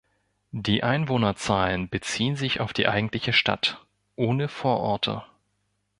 [0.55, 3.85] Die Einwohnerzahlen beziehen sich auf die eigentliche Stadt
[4.15, 5.21] ohne Vororte.